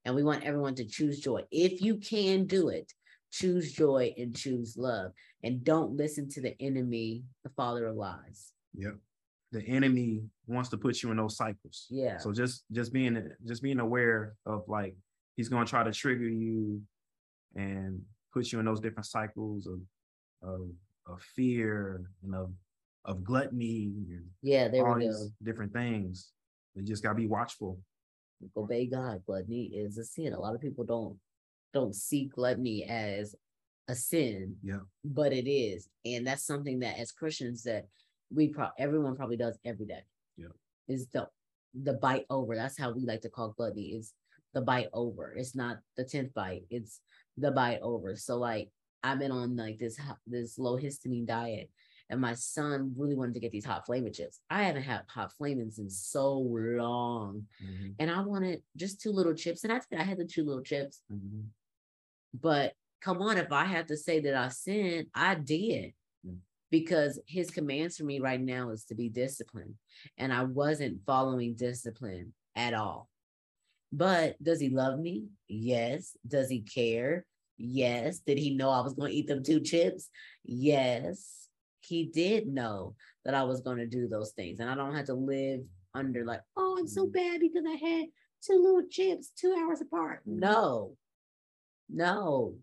And 0.05 0.15
we 0.15 0.23
want 0.23 0.43
everyone 0.43 0.75
to 0.75 0.85
choose 0.85 1.19
joy. 1.19 1.41
If 1.51 1.81
you 1.81 1.97
can 1.97 2.45
do 2.45 2.69
it, 2.69 2.91
choose 3.31 3.73
joy 3.73 4.13
and 4.17 4.35
choose 4.35 4.75
love. 4.77 5.11
And 5.43 5.63
don't 5.63 5.95
listen 5.97 6.29
to 6.29 6.41
the 6.41 6.55
enemy, 6.61 7.23
the 7.43 7.49
father 7.49 7.85
of 7.87 7.95
lies. 7.95 8.53
Yep. 8.75 8.95
The 9.51 9.63
enemy 9.67 10.23
wants 10.47 10.69
to 10.69 10.77
put 10.77 11.03
you 11.03 11.11
in 11.11 11.17
those 11.17 11.37
cycles. 11.37 11.87
Yeah. 11.89 12.17
So 12.17 12.31
just 12.31 12.63
just 12.71 12.91
being 12.91 13.29
just 13.45 13.61
being 13.61 13.79
aware 13.79 14.33
of 14.45 14.63
like 14.67 14.95
he's 15.35 15.49
gonna 15.49 15.65
try 15.65 15.83
to 15.83 15.91
trigger 15.91 16.27
you 16.27 16.81
and 17.55 18.01
put 18.33 18.51
you 18.51 18.59
in 18.59 18.65
those 18.65 18.79
different 18.79 19.05
cycles 19.05 19.67
of 19.67 19.79
of, 20.41 20.61
of 21.05 21.21
fear 21.35 22.01
and 22.23 22.33
of 22.33 22.51
of 23.05 23.23
gluttony 23.23 23.91
yeah, 24.41 24.69
there 24.69 24.87
all 24.87 24.95
we 24.95 25.07
these 25.07 25.17
go. 25.17 25.29
different 25.43 25.73
things. 25.73 26.31
You 26.75 26.83
just 26.83 27.03
gotta 27.03 27.15
be 27.15 27.27
watchful. 27.27 27.79
obey 28.57 28.87
God. 28.87 29.23
Gluttony 29.25 29.65
is 29.73 29.97
a 29.97 30.03
sin. 30.03 30.33
A 30.33 30.39
lot 30.39 30.55
of 30.55 30.61
people 30.61 30.83
don't 30.83 31.17
don't 31.73 31.95
see 31.95 32.25
gluttony 32.25 32.83
as 32.83 33.35
a 33.87 33.95
sin, 33.95 34.55
Yeah. 34.61 34.81
but 35.03 35.33
it 35.33 35.49
is, 35.49 35.87
and 36.05 36.27
that's 36.27 36.45
something 36.45 36.79
that 36.79 36.99
as 36.99 37.11
Christians 37.11 37.63
that 37.63 37.87
we 38.33 38.49
pro 38.49 38.67
everyone 38.77 39.15
probably 39.15 39.37
does 39.37 39.57
every 39.65 39.85
day. 39.85 40.03
Yeah. 40.37 40.47
is 40.87 41.07
the 41.07 41.29
the 41.73 41.93
bite 41.93 42.25
over. 42.29 42.55
That's 42.55 42.77
how 42.77 42.91
we 42.91 43.05
like 43.05 43.21
to 43.21 43.29
call 43.29 43.53
gluttony. 43.57 43.93
Is 43.93 44.13
the 44.53 44.61
bite 44.61 44.89
over. 44.93 45.33
It's 45.35 45.55
not 45.55 45.79
the 45.97 46.03
tenth 46.03 46.33
bite. 46.33 46.63
It's 46.69 46.99
the 47.37 47.51
bite 47.51 47.79
over. 47.81 48.15
So 48.15 48.37
like 48.37 48.69
I've 49.03 49.19
been 49.19 49.31
on 49.31 49.55
like 49.55 49.79
this 49.79 49.99
this 50.27 50.57
low 50.59 50.77
histamine 50.77 51.25
diet, 51.27 51.69
and 52.13 52.21
my 52.21 52.33
son 52.35 52.93
really 52.95 53.15
wanted 53.15 53.33
to 53.33 53.39
get 53.39 53.51
these 53.51 53.65
hot 53.65 53.85
flaming 53.85 54.13
chips. 54.13 54.39
I 54.49 54.63
haven't 54.63 54.83
had 54.83 55.01
hot 55.07 55.33
flamings 55.33 55.79
in 55.79 55.89
so 55.89 56.37
long 56.37 57.47
Mhm, 57.61 57.95
and 57.99 58.09
I 58.11 58.21
wanted 58.21 58.61
just 58.77 59.01
two 59.01 59.11
little 59.11 59.33
chips. 59.33 59.63
And 59.63 59.73
I 59.73 59.81
did. 59.89 59.99
I 59.99 60.03
had 60.03 60.17
the 60.17 60.25
two 60.25 60.43
little 60.45 60.63
chips. 60.63 61.01
mhm. 61.11 61.45
But 62.33 62.73
come 63.01 63.21
on, 63.21 63.37
if 63.37 63.51
I 63.51 63.65
have 63.65 63.87
to 63.87 63.97
say 63.97 64.19
that 64.21 64.35
I 64.35 64.49
sinned, 64.49 65.07
I 65.13 65.35
did. 65.35 65.93
Mm. 66.25 66.37
Because 66.71 67.19
his 67.27 67.51
commands 67.51 67.97
for 67.97 68.05
me 68.05 68.19
right 68.19 68.39
now 68.41 68.69
is 68.69 68.85
to 68.85 68.95
be 68.95 69.09
disciplined. 69.09 69.75
And 70.17 70.31
I 70.33 70.43
wasn't 70.43 71.05
following 71.05 71.55
discipline 71.55 72.33
at 72.55 72.73
all. 72.73 73.09
But 73.91 74.41
does 74.41 74.59
he 74.59 74.69
love 74.69 74.99
me? 74.99 75.27
Yes. 75.47 76.17
Does 76.27 76.49
he 76.49 76.61
care? 76.61 77.25
Yes. 77.57 78.19
Did 78.19 78.39
he 78.39 78.55
know 78.55 78.69
I 78.69 78.81
was 78.81 78.93
going 78.93 79.11
to 79.11 79.17
eat 79.17 79.27
them 79.27 79.43
two 79.43 79.59
chips? 79.59 80.09
Yes. 80.43 81.42
He 81.85 82.05
did 82.05 82.47
know 82.47 82.95
that 83.25 83.33
I 83.33 83.43
was 83.43 83.61
going 83.61 83.77
to 83.77 83.85
do 83.85 84.07
those 84.07 84.31
things. 84.31 84.59
And 84.59 84.69
I 84.69 84.75
don't 84.75 84.95
have 84.95 85.05
to 85.05 85.13
live 85.13 85.61
under 85.93 86.25
like, 86.25 86.41
oh, 86.57 86.77
I'm 86.79 86.87
so 86.87 87.03
mm-hmm. 87.03 87.11
bad 87.11 87.39
because 87.39 87.63
I 87.67 87.75
had 87.75 88.05
two 88.45 88.61
little 88.61 88.87
chips 88.89 89.31
two 89.37 89.55
hours 89.57 89.81
apart. 89.81 90.21
Mm-hmm. 90.27 90.39
No, 90.39 90.95
no. 91.89 92.55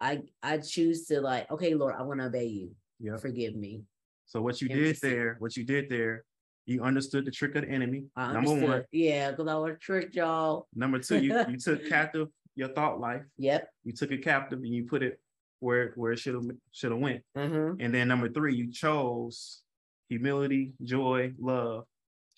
I 0.00 0.22
I 0.42 0.58
choose 0.58 1.06
to 1.06 1.20
like, 1.20 1.50
okay, 1.50 1.74
Lord, 1.74 1.94
I 1.98 2.02
want 2.02 2.20
to 2.20 2.26
obey 2.26 2.46
you. 2.46 2.72
Yeah. 3.00 3.16
Forgive 3.16 3.54
me. 3.54 3.82
So 4.26 4.40
what 4.40 4.60
you 4.60 4.68
And 4.70 4.82
did 4.82 4.98
there, 5.00 5.36
what 5.38 5.56
you 5.56 5.64
did 5.64 5.88
there, 5.88 6.24
you 6.66 6.82
understood 6.82 7.24
the 7.24 7.30
trick 7.30 7.54
of 7.56 7.62
the 7.62 7.70
enemy. 7.70 8.04
I 8.16 8.32
Number 8.32 8.54
one. 8.54 8.84
Yeah, 8.90 9.30
because 9.30 9.48
I 9.48 9.54
was 9.54 9.76
tricked, 9.80 10.14
y'all. 10.14 10.66
Number 10.74 10.98
two, 10.98 11.22
you, 11.22 11.38
you 11.48 11.58
took 11.58 11.88
captive 11.88 12.28
your 12.54 12.68
thought 12.68 13.00
life. 13.00 13.22
Yep. 13.38 13.68
You 13.84 13.92
took 13.92 14.12
it 14.12 14.24
captive 14.24 14.58
and 14.60 14.74
you 14.74 14.84
put 14.84 15.02
it 15.02 15.20
where 15.64 15.92
where 15.96 16.12
it 16.12 16.18
should 16.18 16.34
have 16.34 16.44
should 16.72 16.92
have 16.92 17.00
went. 17.00 17.22
hmm 17.34 17.72
And 17.80 17.94
then 17.94 18.06
number 18.08 18.28
three, 18.28 18.54
you 18.54 18.70
chose 18.70 19.62
humility, 20.08 20.72
joy, 20.82 21.32
love. 21.40 21.84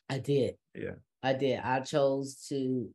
I 0.09 0.19
did. 0.19 0.55
Yeah. 0.75 0.95
I 1.23 1.33
did. 1.33 1.61
I 1.61 1.81
chose 1.81 2.47
to 2.49 2.89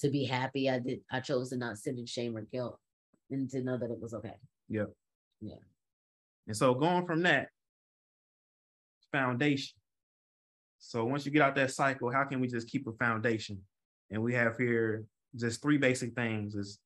to 0.00 0.10
be 0.10 0.24
happy. 0.24 0.68
I 0.68 0.80
did. 0.80 1.00
I 1.10 1.20
chose 1.20 1.50
to 1.50 1.56
not 1.56 1.78
sit 1.78 1.96
in 1.96 2.06
shame 2.06 2.36
or 2.36 2.42
guilt, 2.42 2.78
and 3.30 3.48
to 3.50 3.62
know 3.62 3.78
that 3.78 3.90
it 3.90 4.00
was 4.00 4.12
okay. 4.14 4.34
Yeah. 4.68 4.90
Yeah. 5.40 5.62
And 6.48 6.56
so 6.56 6.74
going 6.74 7.06
from 7.06 7.22
that 7.22 7.48
foundation. 9.12 9.76
So 10.80 11.04
once 11.04 11.24
you 11.24 11.32
get 11.32 11.42
out 11.42 11.54
that 11.56 11.70
cycle, 11.70 12.10
how 12.10 12.24
can 12.24 12.40
we 12.40 12.48
just 12.48 12.68
keep 12.68 12.86
a 12.88 12.92
foundation? 12.92 13.60
And 14.10 14.22
we 14.22 14.34
have 14.34 14.56
here 14.56 15.04
just 15.36 15.62
three 15.62 15.76
basic 15.76 16.14
things 16.14 16.54
is 16.54 16.78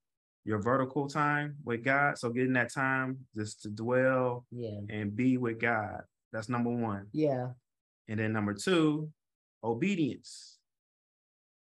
your 0.44 0.58
vertical 0.60 1.06
time 1.08 1.56
with 1.64 1.84
God. 1.84 2.18
So 2.18 2.30
getting 2.30 2.54
that 2.54 2.72
time 2.72 3.18
just 3.36 3.62
to 3.62 3.68
dwell 3.70 4.46
Yeah. 4.50 4.80
and 4.88 5.14
be 5.14 5.36
with 5.38 5.60
God. 5.60 6.02
That's 6.32 6.48
number 6.48 6.70
one. 6.70 7.06
Yeah. 7.12 7.52
And 8.08 8.18
then 8.18 8.32
number 8.32 8.54
two, 8.54 9.12
obedience. 9.62 10.58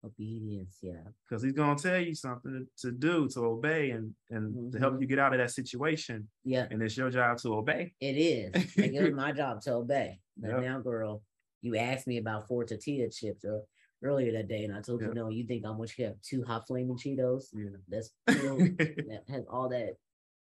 Obedience. 0.03 0.79
Yeah. 0.81 1.03
Because 1.29 1.43
he's 1.43 1.53
gonna 1.53 1.79
tell 1.79 2.01
you 2.01 2.15
something 2.15 2.67
to 2.79 2.91
do, 2.91 3.29
to 3.29 3.41
obey 3.45 3.91
and 3.91 4.15
and 4.31 4.73
to 4.73 4.79
help 4.79 4.95
Mhm. 4.95 5.03
you 5.03 5.07
get 5.07 5.19
out 5.19 5.35
of 5.35 5.39
that 5.39 5.51
situation. 5.51 6.29
Yeah. 6.45 6.67
And 6.71 6.83
it's 6.83 6.97
your 6.97 7.11
job 7.11 7.37
to 7.39 7.55
obey. 7.55 7.93
It 8.01 8.17
is. 8.17 8.77
Like 8.79 8.93
it 8.95 9.03
was 9.03 9.13
my 9.15 9.33
job 9.33 9.61
to 9.63 9.75
obey. 9.75 10.21
But 10.39 10.49
Yep. 10.53 10.61
now, 10.63 10.81
girl, 10.81 11.23
you 11.61 11.77
asked 11.77 12.07
me 12.07 12.17
about 12.17 12.49
four 12.49 12.65
tortilla 12.65 13.11
chips 13.11 13.45
or 13.45 13.63
earlier 14.03 14.33
that 14.33 14.49
day, 14.49 14.65
and 14.65 14.75
I 14.77 14.81
told 14.81 15.01
Yep. 15.01 15.11
you 15.11 15.15
no. 15.15 15.29
You 15.31 15.45
think 15.45 15.65
I'm 15.65 15.77
going 15.77 15.89
to 15.89 16.05
have 16.05 16.21
two 16.23 16.45
hot 16.45 16.67
flaming 16.67 16.97
Cheetos? 16.97 17.45
Yeah. 17.53 17.77
That's 17.89 18.11
filled, 18.41 18.61
that 18.79 19.23
has 19.29 19.45
all 19.51 19.69
that. 19.69 19.97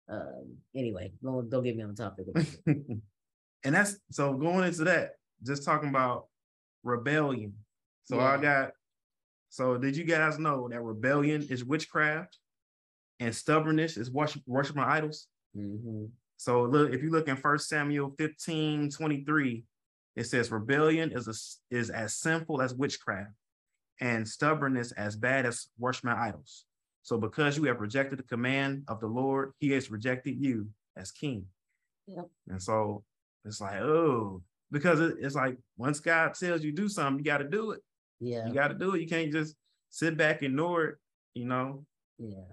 Um. 0.09 0.57
Anyway, 0.75 1.13
don't 1.21 1.49
don't 1.49 1.63
get 1.63 1.75
me 1.75 1.83
on 1.83 1.93
the 1.93 2.03
topic. 2.03 2.27
and 2.65 3.75
that's 3.75 3.97
so 4.11 4.33
going 4.33 4.65
into 4.67 4.83
that, 4.85 5.11
just 5.45 5.63
talking 5.65 5.89
about 5.89 6.27
rebellion. 6.83 7.53
So 8.05 8.19
I 8.19 8.37
got 8.37 8.71
so 9.49 9.77
did 9.77 9.95
you 9.95 10.03
guys 10.03 10.39
know 10.39 10.67
that 10.69 10.81
rebellion 10.81 11.45
is 11.49 11.63
witchcraft 11.63 12.37
and 13.19 13.33
stubbornness 13.33 13.95
is 13.97 14.11
worship, 14.11 14.41
worshiping 14.45 14.83
idols? 14.83 15.27
Mhm. 15.55 16.09
So 16.37 16.63
look, 16.63 16.91
if 16.91 17.01
you 17.01 17.09
look 17.11 17.29
in 17.29 17.37
First 17.37 17.69
Samuel 17.69 18.13
15, 18.17 18.89
23, 18.89 19.63
it 20.15 20.25
says 20.25 20.51
rebellion 20.51 21.11
is 21.11 21.27
a, 21.27 21.75
is 21.75 21.89
as 21.89 22.15
sinful 22.15 22.61
as 22.61 22.73
witchcraft 22.73 23.31
and 23.99 24.27
stubbornness 24.27 24.91
as 24.93 25.15
bad 25.15 25.45
as 25.45 25.67
worshiping 25.79 26.11
idols. 26.11 26.65
So 27.01 27.17
because 27.17 27.57
you 27.57 27.65
have 27.65 27.81
rejected 27.81 28.19
the 28.19 28.23
command 28.23 28.83
of 28.87 28.99
the 28.99 29.07
Lord, 29.07 29.53
he 29.59 29.71
has 29.71 29.91
rejected 29.91 30.35
you 30.39 30.67
as 30.95 31.11
king. 31.11 31.45
Yep. 32.07 32.27
And 32.49 32.61
so 32.61 33.03
it's 33.45 33.59
like, 33.59 33.81
oh, 33.81 34.41
because 34.71 34.99
it- 34.99 35.17
it's 35.19 35.35
like 35.35 35.57
once 35.77 35.99
God 35.99 36.33
tells 36.33 36.63
you 36.63 36.71
do 36.71 36.87
something, 36.87 37.19
you 37.19 37.25
got 37.25 37.39
to 37.39 37.49
do 37.49 37.71
it. 37.71 37.81
Yeah. 38.19 38.47
You 38.47 38.53
got 38.53 38.69
to 38.69 38.73
do 38.75 38.95
it. 38.95 39.01
You 39.01 39.07
can't 39.07 39.31
just 39.31 39.55
sit 39.89 40.15
back, 40.17 40.37
and 40.41 40.51
ignore 40.53 40.85
it. 40.85 40.95
You 41.33 41.45
know, 41.45 41.85
yeah. 42.19 42.45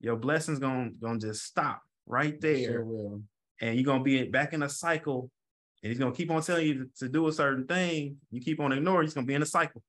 your 0.00 0.16
blessings 0.16 0.58
gonna 0.58 0.90
gonna 1.00 1.18
just 1.20 1.44
stop 1.44 1.80
right 2.06 2.32
Sure 2.40 2.54
there, 2.54 2.84
will. 2.84 3.22
and 3.60 3.76
you're 3.76 3.84
gonna 3.84 4.02
be 4.04 4.24
back 4.24 4.52
in 4.52 4.62
a 4.62 4.68
cycle. 4.68 5.30
And 5.82 5.90
he's 5.90 5.98
gonna 5.98 6.14
keep 6.14 6.30
on 6.30 6.42
telling 6.42 6.66
you 6.66 6.74
to, 6.84 6.90
to 7.00 7.08
do 7.08 7.28
a 7.28 7.32
certain 7.32 7.66
thing. 7.66 8.16
You 8.30 8.40
keep 8.40 8.60
on 8.60 8.72
ignoring, 8.72 9.06
he's 9.06 9.14
gonna 9.14 9.26
be 9.26 9.34
in 9.34 9.42
a 9.42 9.46
cycle. 9.46 9.82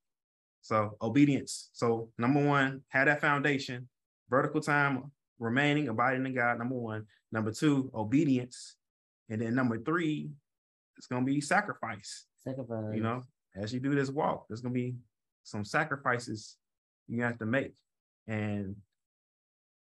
So 0.61 0.97
obedience. 1.01 1.69
So 1.73 2.09
number 2.17 2.45
one, 2.45 2.81
have 2.89 3.05
that 3.05 3.21
foundation, 3.21 3.87
vertical 4.29 4.61
time, 4.61 5.11
remaining, 5.39 5.87
abiding 5.87 6.25
in 6.25 6.33
God. 6.33 6.59
Number 6.59 6.75
one. 6.75 7.05
Number 7.31 7.51
two, 7.51 7.91
obedience, 7.93 8.75
and 9.29 9.41
then 9.41 9.53
number 9.53 9.77
three, 9.77 10.29
it's 10.97 11.07
gonna 11.07 11.25
be 11.25 11.41
sacrifice. 11.41 12.25
Sacrifice. 12.39 12.95
You 12.95 13.01
know, 13.01 13.21
as 13.55 13.73
you 13.73 13.79
do 13.79 13.93
this 13.93 14.09
walk, 14.09 14.47
there's 14.47 14.61
gonna 14.61 14.73
be 14.73 14.95
some 15.43 15.65
sacrifices 15.65 16.55
you 17.07 17.21
have 17.23 17.37
to 17.39 17.45
make, 17.45 17.73
and 18.27 18.75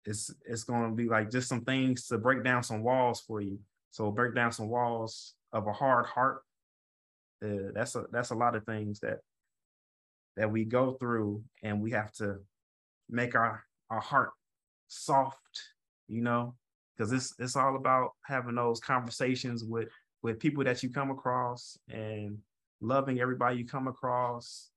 it's 0.07 0.35
it's 0.47 0.65
gonna 0.65 0.95
be 0.95 1.07
like 1.07 1.31
just 1.31 1.49
some 1.49 1.65
things 1.65 2.07
to 2.07 2.19
break 2.19 2.43
down 2.43 2.63
some 2.63 2.83
walls 2.83 3.21
for 3.21 3.41
you. 3.41 3.59
So 3.91 4.11
break 4.11 4.35
down 4.35 4.53
some 4.53 4.69
walls 4.69 5.35
of 5.55 5.67
a 5.67 5.73
hard 5.73 6.05
heart. 6.05 6.43
Uh, 7.43 7.71
that's 7.75 7.95
a 7.95 8.05
that's 8.13 8.31
a 8.31 8.35
lot 8.35 8.55
of 8.55 8.65
things 8.65 9.01
that 9.01 9.19
that 10.37 10.51
we 10.51 10.65
go 10.65 10.93
through, 10.93 11.43
and 11.63 11.81
we 11.81 11.93
have 11.93 12.13
to 12.13 12.37
make 13.09 13.35
our 13.35 13.65
our 13.91 14.01
heart 14.01 14.31
soft, 14.89 15.39
you 16.09 16.21
know, 16.21 16.55
because 16.97 17.13
it's 17.13 17.35
it's 17.39 17.57
all 17.57 17.77
about 17.77 18.11
having 18.27 18.57
those 18.57 18.81
conversations 18.81 19.65
with 19.65 19.89
with 20.23 20.41
people 20.41 20.65
that 20.65 20.83
you 20.83 20.91
come 20.91 21.11
across 21.11 21.79
and 21.89 22.39
loving 22.81 23.21
everybody 23.21 23.57
you 23.59 23.67
come 23.67 23.89
across 23.89 24.71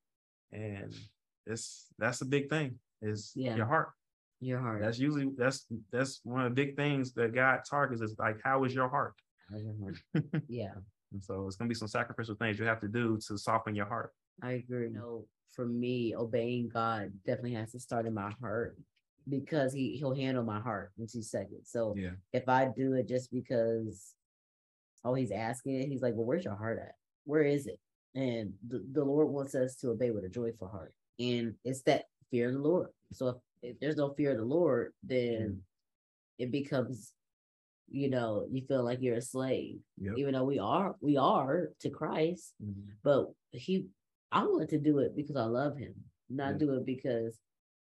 and 0.52 0.94
it's 1.46 1.88
that's 1.98 2.22
a 2.22 2.26
big 2.26 2.50
thing. 2.50 2.80
Is 3.02 3.32
Yeah. 3.36 3.56
your 3.56 3.66
heart. 3.66 3.90
Your 4.40 4.60
heart. 4.60 4.82
That's 4.82 5.00
usually 5.00 5.30
that's 5.38 5.66
that's 5.92 6.22
one 6.24 6.42
of 6.42 6.52
the 6.52 6.56
big 6.56 6.76
things 6.76 7.14
that 7.14 7.34
God 7.34 7.62
targets 7.70 8.02
is 8.02 8.16
like 8.20 8.38
how 8.44 8.64
is 8.66 8.74
your 8.74 8.90
heart? 8.90 9.14
How's 9.50 9.64
your 9.64 9.76
heart? 9.82 10.44
yeah, 10.48 10.74
And 11.12 11.24
so 11.24 11.48
it's 11.48 11.56
gonna 11.56 11.70
be 11.70 11.76
some 11.76 11.88
sacrificial 11.88 12.36
things 12.36 12.60
you 12.60 12.66
have 12.66 12.82
to 12.82 12.88
do 12.88 13.18
to 13.28 13.38
soften 13.38 13.76
your 13.76 13.86
heart. 13.86 14.14
I 14.42 14.52
agree. 14.54 14.88
You 14.88 14.94
know, 14.94 15.26
for 15.52 15.66
me, 15.66 16.16
obeying 16.16 16.70
God 16.70 17.12
definitely 17.26 17.54
has 17.54 17.72
to 17.72 17.80
start 17.80 18.06
in 18.06 18.14
my 18.14 18.32
heart 18.42 18.78
because 19.30 19.74
he 19.74 19.98
he'll 19.98 20.16
handle 20.16 20.44
my 20.44 20.60
heart 20.60 20.92
in 20.98 21.08
two 21.08 21.22
seconds. 21.22 21.70
So 21.70 21.96
Yeah. 21.98 22.12
if 22.34 22.48
I 22.48 22.70
do 22.76 22.94
it 22.94 23.08
just 23.08 23.32
because 23.32 24.14
oh 25.04 25.14
he's 25.14 25.32
asking 25.32 25.76
it, 25.82 25.88
he's 25.88 26.02
like, 26.02 26.14
well, 26.16 26.26
where's 26.26 26.46
your 26.46 26.56
heart 26.56 26.80
at? 26.80 26.96
Where 27.26 27.44
is 27.44 27.68
it? 27.68 27.80
And 28.16 28.54
the, 28.68 28.84
the 28.92 29.04
Lord 29.04 29.30
wants 29.30 29.54
us 29.56 29.76
to 29.78 29.90
obey 29.92 30.12
with 30.12 30.24
a 30.26 30.30
joyful 30.30 30.68
heart, 30.68 30.94
and 31.20 31.54
it's 31.64 31.82
that 31.84 32.06
fear 32.32 32.48
of 32.48 32.54
the 32.56 32.62
Lord. 32.62 32.90
So 33.14 33.28
if, 33.30 33.36
if 33.62 33.80
there's 33.80 33.98
no 33.98 34.14
fear 34.14 34.32
of 34.32 34.38
the 34.38 34.46
Lord, 34.46 34.94
then 35.04 35.40
mm. 35.40 35.58
it 36.40 36.52
becomes, 36.52 37.14
you 37.90 38.10
know, 38.10 38.48
you 38.52 38.62
feel 38.68 38.84
like 38.84 39.02
you're 39.02 39.18
a 39.18 39.22
slave, 39.22 39.80
Yep. 39.98 40.18
even 40.18 40.34
though 40.34 40.44
we 40.46 40.60
are 40.60 40.96
we 41.02 41.18
are 41.18 41.72
to 41.80 41.90
Christ 41.90 42.54
Mhm. 42.62 42.94
but 43.04 43.32
he 43.52 43.88
I 44.32 44.44
want 44.44 44.70
to 44.72 44.80
do 44.80 45.00
it 45.00 45.16
because 45.16 45.38
I 45.38 45.46
love 45.46 45.78
him, 45.78 45.96
not 46.30 46.54
Yeah. 46.54 46.58
do 46.58 46.74
it 46.76 46.86
because 46.86 47.40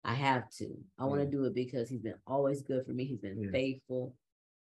I 0.04 0.14
have 0.14 0.48
to. 0.58 0.82
I 0.98 1.04
want 1.04 1.20
to 1.22 1.26
do 1.28 1.44
it 1.44 1.54
because 1.54 1.88
he's 1.90 2.00
been 2.02 2.18
always 2.26 2.62
good 2.62 2.84
for 2.86 2.92
me. 2.92 3.04
He's 3.04 3.20
been 3.20 3.38
Yeah. 3.44 3.50
faithful, 3.50 4.16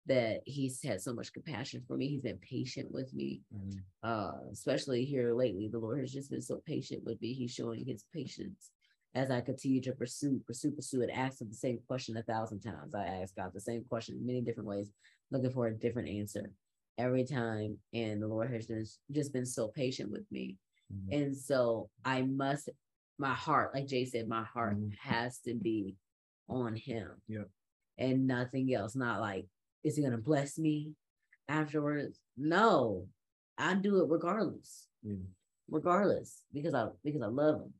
that 0.05 0.41
he's 0.45 0.81
had 0.81 1.01
so 1.01 1.13
much 1.13 1.33
compassion 1.33 1.83
for 1.87 1.97
me. 1.97 2.07
He's 2.07 2.21
been 2.21 2.39
patient 2.39 2.91
with 2.91 3.13
me. 3.13 3.43
Mhm. 3.53 3.83
Uh, 4.03 4.39
especially 4.51 5.03
here 5.05 5.33
lately, 5.33 5.67
the 5.67 5.79
Lord 5.79 5.99
has 5.99 6.13
just 6.13 6.29
been 6.31 6.41
so 6.41 6.61
patient 6.65 7.03
with 7.03 7.21
me. 7.21 7.33
He's 7.33 7.51
showing 7.53 7.85
his 7.85 8.03
patience 8.13 8.71
as 9.13 9.29
I 9.31 9.41
continue 9.41 9.81
to 9.81 9.93
pursue, 9.93 10.39
pursue, 10.47 10.71
pursue 10.71 11.01
and 11.01 11.11
Ask 11.11 11.41
him 11.41 11.49
the 11.49 11.55
same 11.55 11.79
question 11.87 12.15
a 12.17 12.23
thousand 12.23 12.61
times. 12.61 12.95
I 12.95 13.05
ask 13.07 13.35
God 13.35 13.51
the 13.53 13.59
same 13.61 13.83
question 13.85 14.15
in 14.17 14.25
many 14.25 14.41
different 14.41 14.69
ways, 14.69 14.91
looking 15.31 15.51
for 15.51 15.67
a 15.67 15.73
different 15.73 16.09
answer 16.09 16.51
every 16.97 17.23
time. 17.25 17.77
And 17.93 18.21
the 18.21 18.27
Lord 18.27 18.51
has 18.53 18.67
just 18.67 18.99
just 19.11 19.33
been 19.33 19.45
so 19.45 19.67
patient 19.69 20.11
with 20.11 20.25
me. 20.31 20.57
Mhm. 20.93 21.13
And 21.25 21.37
so 21.37 21.89
I 22.05 22.21
must, 22.21 22.69
my 23.17 23.33
heart, 23.33 23.73
like 23.73 23.87
Jay 23.87 24.05
said, 24.05 24.27
my 24.27 24.43
heart 24.43 24.77
Mhm. 24.77 24.93
has 24.99 25.39
to 25.39 25.53
be 25.53 25.95
on 26.49 26.75
him. 26.75 27.21
Yeah. 27.27 27.43
And 27.97 28.27
nothing 28.27 28.73
else. 28.73 28.95
Not 28.95 29.19
like, 29.19 29.47
is 29.83 29.95
he 29.97 30.03
gonna 30.03 30.17
bless 30.17 30.57
me 30.57 30.95
afterwards? 31.49 32.19
No, 32.37 33.07
I 33.57 33.73
do 33.75 34.01
it 34.03 34.09
regardless. 34.09 34.87
Yeah. 35.03 35.15
Regardless. 35.69 36.43
Because 36.53 36.73
I 36.73 36.89
because 37.03 37.21
I 37.21 37.27
love 37.27 37.61
him. 37.61 37.73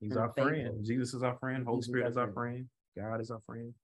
He's 0.00 0.12
and 0.12 0.20
our 0.20 0.32
faithful. 0.34 0.44
friend. 0.52 0.84
Jesus 0.84 1.14
is 1.14 1.22
our 1.24 1.36
friend. 1.38 1.64
Holy 1.64 1.78
Jesus 1.80 1.90
Spirit 1.90 2.08
is 2.10 2.16
our 2.16 2.30
friend. 2.32 2.68
friend. 2.94 3.06
God 3.10 3.20
is 3.20 3.30
our 3.32 3.40
friend. 3.40 3.74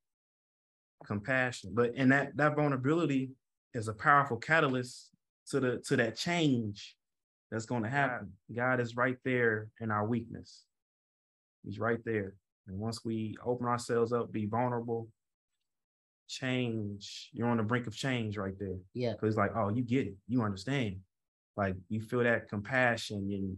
Compassion, 1.07 1.73
but 1.75 1.93
and 1.97 2.11
that 2.13 2.37
that 2.37 2.57
vulnerability 2.57 3.31
is 3.75 3.89
a 3.89 3.93
powerful 3.93 4.37
catalyst 4.37 5.11
to 5.49 5.61
the 5.61 5.79
to 5.87 5.97
that 5.97 6.17
change 6.17 6.97
that's 7.51 7.67
going 7.67 7.83
to 7.83 7.89
happen. 7.89 8.33
God 8.55 8.81
is 8.81 8.97
right 8.97 9.17
there 9.25 9.69
in 9.81 9.91
our 9.91 10.07
weakness. 10.07 10.65
He's 11.65 11.79
right 11.79 12.01
there, 12.05 12.35
and 12.67 12.79
once 12.79 13.05
we 13.05 13.37
open 13.45 13.67
ourselves 13.67 14.13
up, 14.13 14.33
be 14.33 14.47
vulnerable, 14.47 15.09
change. 16.29 17.31
You're 17.33 17.49
on 17.49 17.59
the 17.59 17.63
brink 17.63 17.87
of 17.87 17.97
change 17.97 18.37
right 18.37 18.59
there. 18.59 18.77
Yeah. 18.95 19.13
Because 19.13 19.29
it's 19.31 19.37
like, 19.39 19.53
oh, 19.55 19.69
you 19.71 19.83
get 19.83 20.07
it, 20.07 20.15
you 20.29 20.43
understand. 20.43 20.97
Like 21.57 21.77
you 21.89 22.01
feel 22.01 22.25
that 22.25 22.49
compassion 22.49 23.29
and 23.31 23.57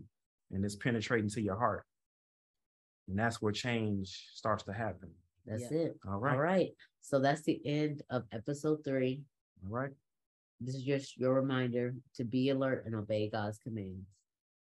and 0.53 0.65
it's 0.65 0.77
penetrating 0.77 1.31
to 1.31 1.41
your 1.41 1.57
heart. 1.57 1.85
And 3.09 3.19
that's 3.19 3.41
where 3.41 3.53
change 3.53 4.29
starts 4.35 4.65
to 4.65 4.73
happen. 4.73 5.11
That's 5.45 5.71
Yeah. 5.71 5.79
it. 5.79 5.97
All 6.07 6.19
right. 6.19 6.35
All 6.35 6.41
right. 6.41 6.71
So 7.07 7.21
that's 7.21 7.43
the 7.43 7.65
end 7.65 8.03
of 8.11 8.25
episode 8.33 8.83
three. 8.85 9.23
All 9.63 9.71
right. 9.71 9.93
This 10.61 10.75
is 10.75 10.83
just 10.83 11.17
your 11.17 11.35
reminder 11.35 11.95
to 12.17 12.25
be 12.25 12.51
alert 12.51 12.83
and 12.85 12.97
obey 12.97 13.31
God's 13.31 13.59
commands. 13.59 14.09